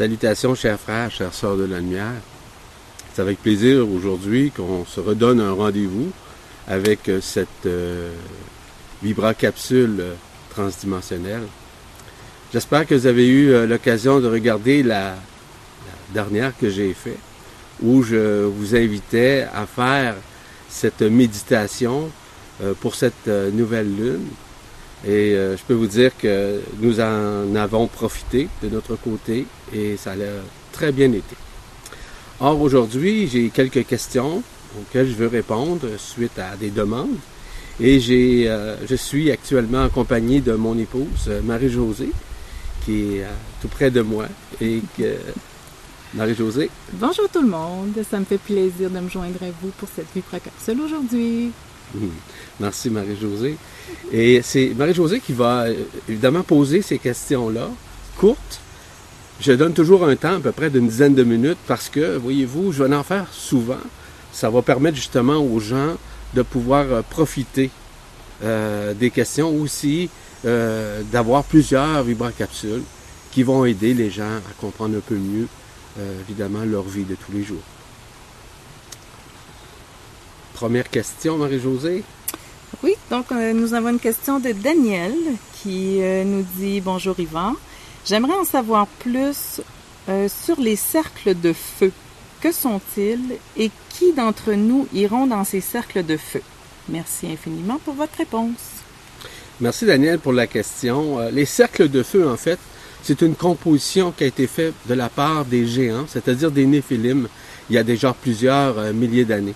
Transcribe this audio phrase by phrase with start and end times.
[0.00, 2.22] Salutations, chers frères, chères sœurs de la lumière.
[3.12, 6.10] C'est avec plaisir aujourd'hui qu'on se redonne un rendez-vous
[6.66, 8.10] avec euh, cette euh,
[9.02, 10.02] vibra-capsule
[10.48, 11.42] transdimensionnelle.
[12.50, 15.16] J'espère que vous avez eu euh, l'occasion de regarder la,
[16.14, 17.18] dernière que j'ai faite,
[17.82, 20.14] où je vous invitais à faire
[20.70, 22.10] cette méditation
[22.62, 24.28] euh, pour cette euh, nouvelle lune.
[25.06, 29.96] Et euh, je peux vous dire que nous en avons profité de notre côté et
[29.96, 30.14] ça a
[30.72, 31.36] très bien été.
[32.40, 34.42] Or, aujourd'hui, j'ai quelques questions
[34.78, 37.16] auxquelles je veux répondre suite à des demandes.
[37.80, 38.44] Et j'ai,
[38.86, 42.12] je suis actuellement accompagné de mon épouse, Marie-Josée,
[42.84, 43.24] qui est
[43.60, 44.26] tout près de moi.
[44.60, 44.80] Et
[46.14, 46.70] Marie-Josée.
[46.94, 50.08] Bonjour tout le monde, ça me fait plaisir de me joindre à vous pour cette
[50.12, 51.52] vibra-capsule aujourd'hui.
[51.94, 52.06] Mmh.
[52.60, 53.56] Merci Marie-Josée.
[54.12, 55.74] Et c'est Marie-Josée qui va euh,
[56.08, 57.68] évidemment poser ces questions-là,
[58.18, 58.60] courtes.
[59.40, 62.72] Je donne toujours un temps, à peu près d'une dizaine de minutes, parce que, voyez-vous,
[62.72, 63.80] je vais en faire souvent.
[64.32, 65.96] Ça va permettre justement aux gens
[66.34, 67.70] de pouvoir euh, profiter
[68.42, 70.08] euh, des questions aussi,
[71.12, 72.82] d'avoir plusieurs vibracapsules
[73.30, 75.46] qui vont aider les gens à comprendre un peu mieux,
[76.22, 77.60] évidemment, leur vie de tous les jours.
[80.60, 82.04] Première question, Marie-Josée?
[82.82, 85.14] Oui, donc euh, nous avons une question de Daniel
[85.54, 87.54] qui euh, nous dit Bonjour Yvan.
[88.04, 89.62] J'aimerais en savoir plus
[90.10, 91.90] euh, sur les cercles de feu.
[92.42, 96.42] Que sont-ils et qui d'entre nous iront dans ces cercles de feu?
[96.90, 98.82] Merci infiniment pour votre réponse.
[99.62, 101.20] Merci Daniel pour la question.
[101.32, 102.58] Les cercles de feu, en fait,
[103.02, 107.28] c'est une composition qui a été faite de la part des géants, c'est-à-dire des néphilim,
[107.70, 109.54] il y a déjà plusieurs milliers d'années.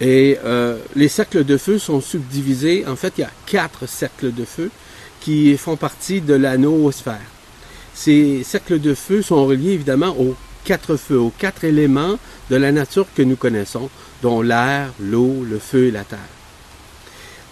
[0.00, 4.32] Et euh, les cercles de feu sont subdivisés, en fait, il y a quatre cercles
[4.32, 4.70] de feu
[5.20, 7.18] qui font partie de la noosphère.
[7.94, 12.16] Ces cercles de feu sont reliés évidemment aux quatre feux, aux quatre éléments
[12.50, 13.90] de la nature que nous connaissons,
[14.22, 16.18] dont l'air, l'eau, le feu et la terre.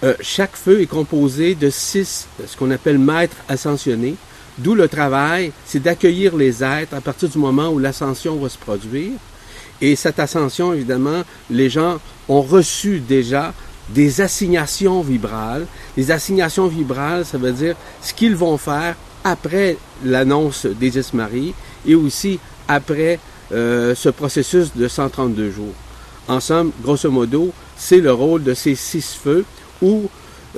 [0.05, 4.15] Euh, chaque feu est composé de six, ce qu'on appelle maîtres ascensionnés,
[4.59, 8.59] d'où le travail, c'est d'accueillir les êtres à partir du moment où l'ascension va se
[8.59, 9.12] produire.
[9.81, 11.98] Et cette ascension, évidemment, les gens
[12.28, 13.53] ont reçu déjà
[13.88, 15.66] des assignations vibrales.
[15.97, 21.54] Les assignations vibrales, ça veut dire ce qu'ils vont faire après l'annonce des Esmaries
[21.87, 22.38] et aussi
[22.69, 23.19] après
[23.53, 25.75] euh, ce processus de 132 jours.
[26.28, 29.44] En somme, grosso modo, c'est le rôle de ces six feux
[29.81, 30.08] où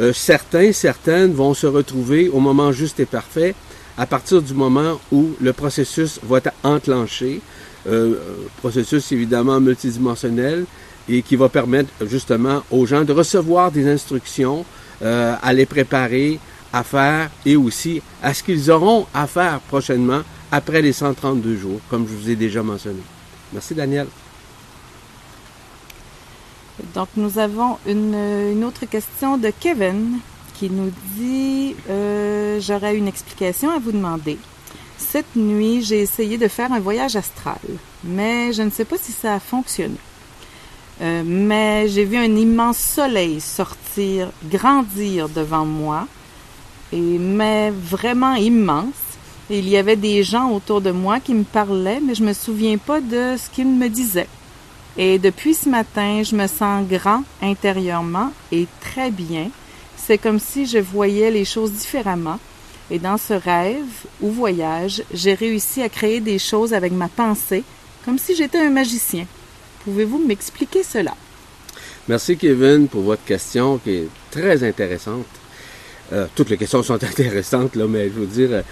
[0.01, 3.55] euh, certains, certaines vont se retrouver au moment juste et parfait
[3.99, 7.41] à partir du moment où le processus va être enclenché.
[7.89, 8.17] Euh,
[8.59, 10.67] processus évidemment multidimensionnel
[11.09, 14.67] et qui va permettre justement aux gens de recevoir des instructions,
[15.01, 16.39] euh, à les préparer
[16.71, 20.21] à faire et aussi à ce qu'ils auront à faire prochainement
[20.53, 23.01] après les 132 jours, comme je vous ai déjà mentionné.
[23.55, 24.07] Merci Daniel.
[26.95, 30.19] Donc nous avons une, autre question de Kevin
[30.59, 34.37] qui nous dit euh, J'aurais une explication à vous demander.
[34.99, 37.61] Cette nuit, j'ai essayé de faire un voyage astral,
[38.05, 39.97] mais je ne sais pas si ça a fonctionné.
[41.01, 46.09] Euh, mais j'ai vu un immense soleil sortir, grandir devant moi,
[46.93, 48.95] et mais vraiment immense.
[49.51, 52.33] Et il y avait des gens autour de moi qui me parlaient, mais je me
[52.33, 54.29] souviens pas de ce qu'ils me disaient.
[54.97, 59.49] Et depuis ce matin, je me sens grand intérieurement et très bien.
[59.97, 62.41] C'est comme si je voyais les choses différemment.
[62.91, 67.65] Et dans ce rêve ou voyage, j'ai réussi à créer des choses avec ma pensée,
[68.05, 69.27] comme si j'étais un magicien.
[69.85, 71.15] Pouvez-vous m'expliquer cela?
[72.09, 75.27] Merci Kevin pour votre question qui est très intéressante.
[76.13, 78.63] Euh, toutes les questions sont intéressantes, là, mais je veux dire,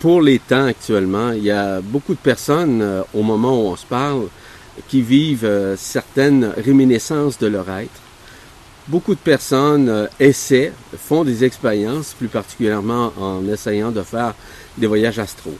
[0.00, 3.76] pour les temps actuellement, il y a beaucoup de personnes, euh, au moment où on
[3.76, 4.28] se parle,
[4.88, 8.05] qui vivent euh, certaines réminiscences de leur être.
[8.88, 14.34] Beaucoup de personnes euh, essaient, font des expériences, plus particulièrement en essayant de faire
[14.78, 15.58] des voyages astraux.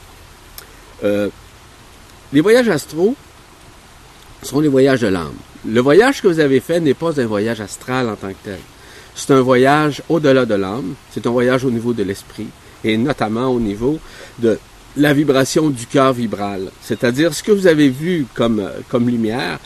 [1.03, 1.28] Euh,
[2.32, 3.17] les voyages astraux
[4.43, 5.34] sont les voyages de l'âme.
[5.67, 8.61] Le voyage que vous avez fait n'est pas un voyage astral en tant que tel.
[9.17, 12.49] C'est un voyage au-delà de l'âme, c'est un voyage au niveau de l'esprit,
[12.84, 13.99] et notamment au niveau
[14.38, 14.58] de
[14.96, 16.70] la vibration du cœur vibral.
[16.81, 19.58] C'est-à-dire, ce que vous avez vu comme, comme lumière,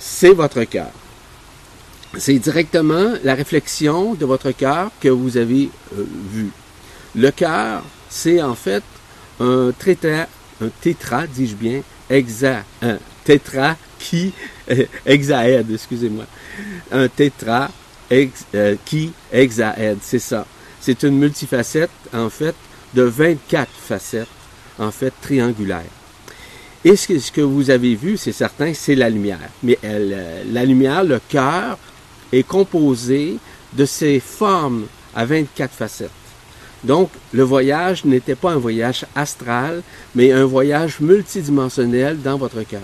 [0.00, 0.90] c'est votre cœur.
[2.18, 6.50] C'est directement la réflexion de votre cœur que vous avez euh, vu.
[7.16, 8.82] Le cœur, c'est en fait
[9.40, 10.26] un tétra,
[10.60, 14.32] un tétra, dis-je bien, hexa, un tétra qui,
[14.70, 16.24] euh, hexaède, excusez-moi,
[16.92, 17.70] un tétra
[18.12, 20.46] euh, qui hexaède, c'est ça.
[20.80, 22.54] C'est une multifacette, en fait,
[22.94, 24.28] de 24 facettes,
[24.78, 25.82] en fait, triangulaires.
[26.84, 29.38] Et ce que, ce que vous avez vu, c'est certain, c'est la lumière.
[29.62, 31.78] Mais elle, la lumière, le cœur,
[32.38, 33.36] est composé
[33.72, 34.84] de ces formes
[35.14, 36.10] à 24 facettes.
[36.82, 39.82] Donc, le voyage n'était pas un voyage astral,
[40.14, 42.82] mais un voyage multidimensionnel dans votre cœur.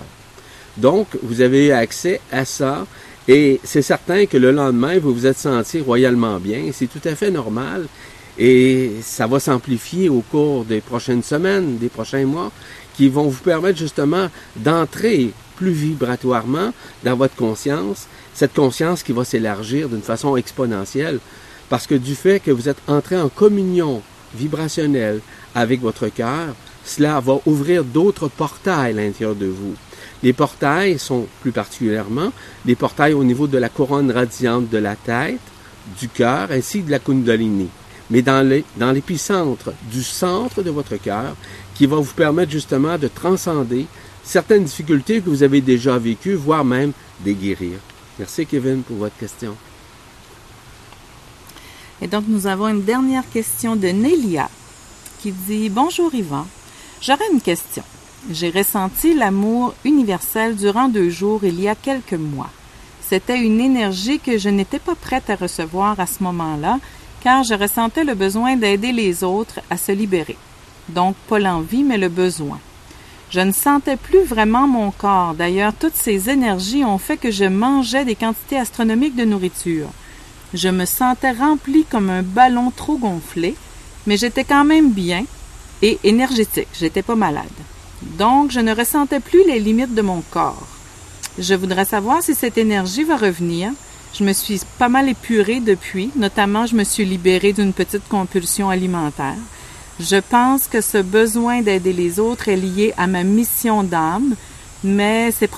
[0.77, 2.87] Donc, vous avez eu accès à ça
[3.27, 6.71] et c'est certain que le lendemain, vous vous êtes senti royalement bien.
[6.73, 7.85] C'est tout à fait normal
[8.39, 12.51] et ça va s'amplifier au cours des prochaines semaines, des prochains mois,
[12.95, 15.31] qui vont vous permettre justement d'entrer
[15.61, 16.73] plus vibratoirement
[17.03, 21.19] dans votre conscience, cette conscience qui va s'élargir d'une façon exponentielle
[21.69, 24.01] parce que du fait que vous êtes entré en communion
[24.33, 25.19] vibrationnelle
[25.53, 29.75] avec votre cœur, cela va ouvrir d'autres portails à l'intérieur de vous.
[30.23, 32.33] Les portails sont plus particulièrement
[32.65, 35.39] des portails au niveau de la couronne radiante de la tête,
[35.99, 37.69] du cœur ainsi que de la kundalini.
[38.09, 41.35] Mais dans l'épicentre du centre de votre cœur,
[41.75, 43.85] qui va vous permettre justement de transcender
[44.23, 46.91] certaines difficultés que vous avez déjà vécues, voire même
[47.21, 47.79] des guérir.
[48.19, 49.55] Merci Kevin pour votre question.
[52.01, 54.49] Et donc, nous avons une dernière question de Nélia
[55.21, 56.47] qui dit Bonjour Yvan,
[57.01, 57.83] j'aurais une question.
[58.29, 62.49] J'ai ressenti l'amour universel durant deux jours il y a quelques mois.
[63.01, 66.79] C'était une énergie que je n'étais pas prête à recevoir à ce moment-là,
[67.21, 70.37] car je ressentais le besoin d'aider les autres à se libérer.
[70.89, 72.59] Donc, pas l'envie, mais le besoin.
[73.31, 75.33] Je ne sentais plus vraiment mon corps.
[75.33, 79.87] D'ailleurs, toutes ces énergies ont fait que je mangeais des quantités astronomiques de nourriture.
[80.53, 83.55] Je me sentais rempli comme un ballon trop gonflé,
[84.05, 85.23] mais j'étais quand même bien
[85.81, 86.67] et énergétique.
[86.77, 87.45] J'étais pas malade.
[88.01, 90.67] Donc, je ne ressentais plus les limites de mon corps.
[91.39, 93.71] Je voudrais savoir si cette énergie va revenir.
[94.13, 98.69] Je me suis pas mal épurée depuis, notamment je me suis libérée d'une petite compulsion
[98.69, 99.37] alimentaire.
[100.01, 104.35] Je pense que ce besoin d'aider les autres est lié à ma mission d'âme,
[104.83, 105.49] mais c'est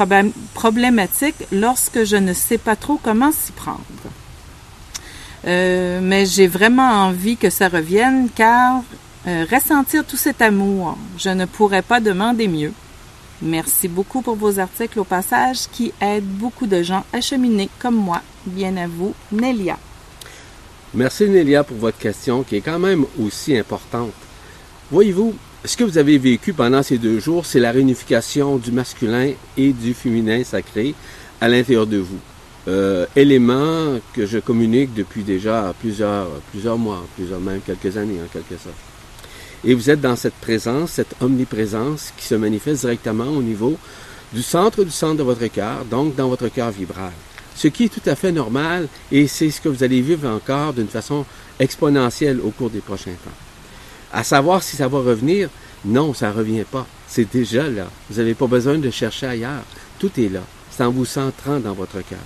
[0.53, 3.79] problématique lorsque je ne sais pas trop comment s'y prendre.
[5.45, 8.83] Euh, mais j'ai vraiment envie que ça revienne car
[9.27, 12.73] euh, ressentir tout cet amour, je ne pourrais pas demander mieux.
[13.41, 17.95] Merci beaucoup pour vos articles au passage qui aident beaucoup de gens à cheminer comme
[17.95, 18.21] moi.
[18.45, 19.77] Bien à vous, Nélia.
[20.93, 24.11] Merci Nélia pour votre question qui est quand même aussi importante.
[24.91, 25.33] Voyez-vous,
[25.65, 29.71] ce que vous avez vécu pendant ces deux jours, c'est la réunification du masculin et
[29.71, 30.93] du féminin sacré
[31.39, 32.19] à l'intérieur de vous
[32.67, 38.27] euh, élément que je communique depuis déjà plusieurs, plusieurs mois, plusieurs même quelques années en
[38.27, 38.75] quelque sorte.
[39.65, 43.77] Et vous êtes dans cette présence, cette omniprésence qui se manifeste directement au niveau
[44.33, 47.11] du centre du centre de votre cœur, donc dans votre cœur vibral.
[47.55, 50.73] Ce qui est tout à fait normal et c'est ce que vous allez vivre encore
[50.73, 51.25] d'une façon
[51.59, 53.52] exponentielle au cours des prochains temps.
[54.13, 55.49] À savoir si ça va revenir,
[55.85, 56.85] non, ça ne revient pas.
[57.07, 57.87] C'est déjà là.
[58.09, 59.63] Vous n'avez pas besoin de chercher ailleurs.
[59.99, 60.41] Tout est là.
[60.71, 62.19] C'est en vous centrant dans votre cœur.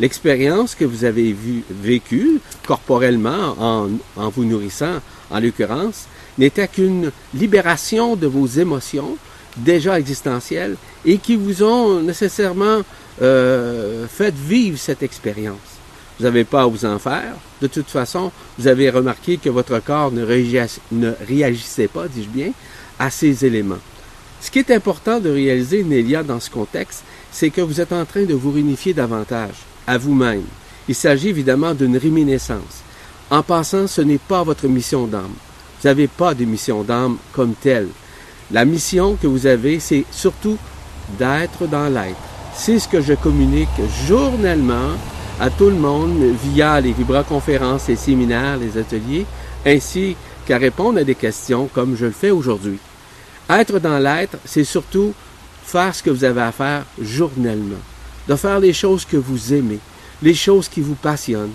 [0.00, 1.34] L'expérience que vous avez
[1.70, 5.00] vécue corporellement en, en vous nourrissant,
[5.30, 6.06] en l'occurrence,
[6.38, 9.16] n'était qu'une libération de vos émotions
[9.56, 12.80] déjà existentielles et qui vous ont nécessairement
[13.22, 15.75] euh, fait vivre cette expérience.
[16.18, 17.34] Vous n'avez pas à vous en faire.
[17.60, 22.52] De toute façon, vous avez remarqué que votre corps ne, réagissait pas, dis-je bien,
[22.98, 23.78] à ces éléments.
[24.40, 28.04] Ce qui est important de réaliser, Nélia, dans ce contexte, c'est que vous êtes en
[28.04, 29.54] train de vous réunifier davantage
[29.86, 30.44] à vous-même.
[30.88, 32.82] Il s'agit évidemment d'une réminiscence.
[33.30, 35.34] En passant, ce n'est pas votre mission d'âme.
[35.80, 37.88] Vous n'avez pas de mission d'âme comme telle.
[38.52, 40.56] La mission que vous avez, c'est surtout
[41.18, 42.16] d'être dans l'être.
[42.54, 43.68] C'est ce que je communique
[44.06, 44.92] journellement
[45.40, 49.26] à tout le monde via les vibra-conférences, les séminaires, les ateliers,
[49.64, 50.16] ainsi
[50.46, 52.78] qu'à répondre à des questions comme je le fais aujourd'hui.
[53.50, 55.12] Être dans l'être, c'est surtout
[55.64, 57.76] faire ce que vous avez à faire journellement
[58.28, 59.78] de faire les choses que vous aimez,
[60.22, 61.54] les choses qui vous passionnent,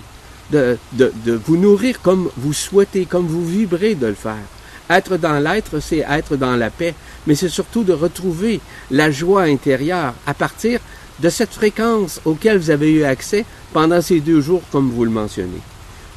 [0.50, 4.44] de, de, de vous nourrir comme vous souhaitez, comme vous vibrez de le faire.
[4.90, 6.94] Être dans l'être, c'est être dans la paix,
[7.26, 8.60] mais c'est surtout de retrouver
[8.90, 10.80] la joie intérieure à partir
[11.20, 15.10] de cette fréquence auquel vous avez eu accès pendant ces deux jours, comme vous le
[15.10, 15.60] mentionnez.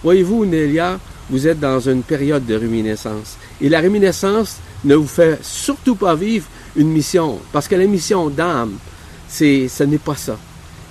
[0.04, 1.00] Voyez-vous, Nélia,
[1.30, 3.38] vous êtes dans une période de réminiscence.
[3.62, 8.30] Et la réminiscence ne vous fait surtout pas vivre une mission, parce que la mission
[8.30, 8.74] d'âme,
[9.28, 10.38] c'est, ce n'est pas ça.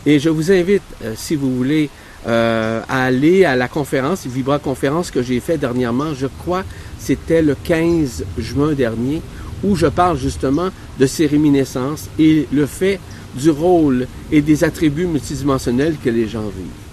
[0.06, 1.88] Et je vous invite, euh, si vous voulez,
[2.26, 6.64] euh, à aller à la conférence, Vibra conférence que j'ai fait dernièrement, je crois,
[6.98, 9.22] c'était le 15 juin dernier,
[9.62, 12.98] où je parle justement de ces réminiscences et le fait
[13.34, 16.84] du rôle et des attributs multidimensionnels que les gens vivent.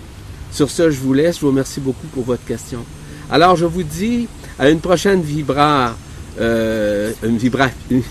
[0.52, 1.36] Sur ce, je vous laisse.
[1.38, 2.80] Je vous remercie beaucoup pour votre question.
[3.30, 4.28] Alors, je vous dis
[4.60, 5.96] à une prochaine Vibra
[6.40, 8.02] euh, une, vibra, une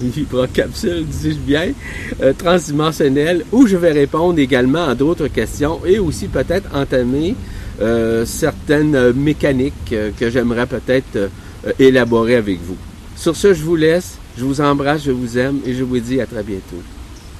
[0.00, 1.72] vibrocapsule, dis-je bien,
[2.20, 7.34] euh, transdimensionnelle, où je vais répondre également à d'autres questions et aussi peut-être entamer
[7.80, 11.30] euh, certaines mécaniques que j'aimerais peut-être
[11.78, 12.76] élaborer avec vous.
[13.16, 16.20] Sur ce, je vous laisse, je vous embrasse, je vous aime et je vous dis
[16.20, 16.82] à très bientôt.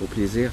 [0.03, 0.53] Au plaisir.